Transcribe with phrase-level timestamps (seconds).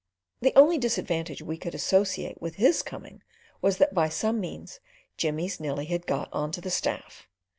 [0.41, 3.21] The only disadvantage we could associate with his coming
[3.61, 4.79] was that by some means
[5.15, 7.27] Jimmy's Nellie had got on to the staff.